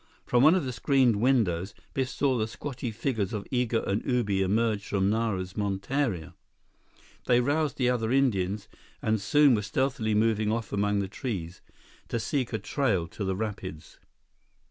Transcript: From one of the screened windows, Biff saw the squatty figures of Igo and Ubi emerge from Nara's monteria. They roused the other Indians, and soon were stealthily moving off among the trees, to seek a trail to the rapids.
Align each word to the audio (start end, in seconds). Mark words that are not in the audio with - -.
From 0.25 0.41
one 0.41 0.55
of 0.55 0.65
the 0.65 0.73
screened 0.73 1.17
windows, 1.17 1.75
Biff 1.93 2.09
saw 2.09 2.35
the 2.35 2.47
squatty 2.47 2.89
figures 2.89 3.33
of 3.33 3.45
Igo 3.51 3.85
and 3.85 4.03
Ubi 4.03 4.41
emerge 4.41 4.83
from 4.87 5.11
Nara's 5.11 5.53
monteria. 5.55 6.33
They 7.27 7.39
roused 7.39 7.77
the 7.77 7.91
other 7.91 8.11
Indians, 8.11 8.67
and 9.03 9.21
soon 9.21 9.53
were 9.53 9.61
stealthily 9.61 10.15
moving 10.15 10.51
off 10.51 10.73
among 10.73 11.01
the 11.01 11.07
trees, 11.07 11.61
to 12.07 12.19
seek 12.19 12.51
a 12.51 12.57
trail 12.57 13.05
to 13.09 13.23
the 13.23 13.35
rapids. 13.35 13.99